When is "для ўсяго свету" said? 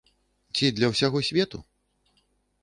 0.77-1.61